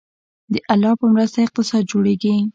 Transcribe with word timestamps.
د 0.53 0.55
الله 0.73 0.93
په 0.99 1.05
مرسته 1.13 1.37
اقتصاد 1.41 1.83
جوړیږي 1.91 2.33